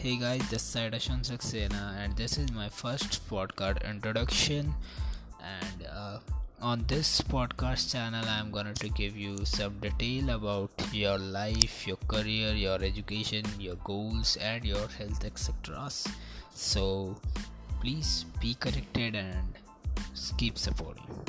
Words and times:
Hey 0.00 0.16
guys, 0.16 0.48
this 0.48 0.62
is 0.62 0.76
Ashwin 0.96 1.22
Saxena, 1.28 1.98
and 1.98 2.16
this 2.16 2.38
is 2.38 2.52
my 2.52 2.68
first 2.68 3.28
podcast 3.28 3.82
introduction. 3.84 4.72
And 5.42 5.88
uh, 5.92 6.20
on 6.62 6.84
this 6.86 7.20
podcast 7.20 7.90
channel, 7.90 8.24
I'm 8.24 8.52
gonna 8.52 8.74
to 8.74 8.88
give 8.90 9.16
you 9.16 9.44
some 9.44 9.80
detail 9.80 10.30
about 10.36 10.70
your 10.92 11.18
life, 11.18 11.84
your 11.84 11.96
career, 12.06 12.52
your 12.52 12.80
education, 12.80 13.44
your 13.58 13.74
goals, 13.82 14.36
and 14.40 14.64
your 14.64 14.86
health, 14.86 15.24
etc. 15.24 15.90
So 16.54 17.16
please 17.80 18.24
be 18.40 18.54
connected 18.54 19.16
and 19.16 19.58
keep 20.36 20.58
supporting. 20.58 21.24